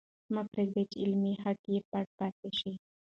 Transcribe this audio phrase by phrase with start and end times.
[0.33, 2.73] مه پرېږدئ چې علمي حقایق پټ پاتې شي.